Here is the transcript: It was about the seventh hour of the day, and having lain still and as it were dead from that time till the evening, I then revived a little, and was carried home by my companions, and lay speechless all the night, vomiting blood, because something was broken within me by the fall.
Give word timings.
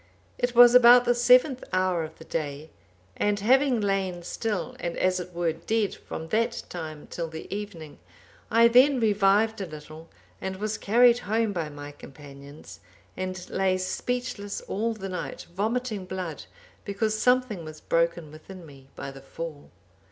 It 0.39 0.55
was 0.55 0.73
about 0.73 1.05
the 1.05 1.13
seventh 1.13 1.63
hour 1.71 2.03
of 2.03 2.17
the 2.17 2.25
day, 2.25 2.71
and 3.15 3.39
having 3.39 3.79
lain 3.79 4.23
still 4.23 4.75
and 4.79 4.97
as 4.97 5.19
it 5.19 5.31
were 5.31 5.53
dead 5.53 5.93
from 5.93 6.29
that 6.29 6.63
time 6.69 7.05
till 7.05 7.27
the 7.27 7.45
evening, 7.55 7.99
I 8.49 8.67
then 8.67 8.99
revived 8.99 9.61
a 9.61 9.67
little, 9.67 10.09
and 10.41 10.55
was 10.55 10.79
carried 10.79 11.19
home 11.19 11.53
by 11.53 11.69
my 11.69 11.91
companions, 11.91 12.79
and 13.15 13.47
lay 13.51 13.77
speechless 13.77 14.59
all 14.61 14.95
the 14.95 15.07
night, 15.07 15.45
vomiting 15.53 16.05
blood, 16.05 16.45
because 16.83 17.15
something 17.15 17.63
was 17.63 17.79
broken 17.79 18.31
within 18.31 18.65
me 18.65 18.87
by 18.95 19.11
the 19.11 19.21
fall. 19.21 19.69